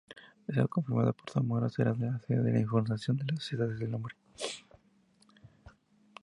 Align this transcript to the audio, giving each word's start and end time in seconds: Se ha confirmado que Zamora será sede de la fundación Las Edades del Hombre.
Se 0.47 0.59
ha 0.59 0.67
confirmado 0.67 1.13
que 1.13 1.31
Zamora 1.31 1.69
será 1.69 1.93
sede 1.93 2.41
de 2.41 2.61
la 2.63 2.67
fundación 2.67 3.19
Las 3.27 3.53
Edades 3.53 3.77
del 3.77 3.93
Hombre. 3.93 4.15